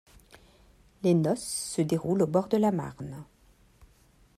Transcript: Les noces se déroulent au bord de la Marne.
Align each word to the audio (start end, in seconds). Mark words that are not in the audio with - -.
Les 1.03 1.13
noces 1.13 1.45
se 1.75 1.83
déroulent 1.83 2.23
au 2.23 2.25
bord 2.25 2.47
de 2.47 2.57
la 2.57 2.71
Marne. 2.71 3.23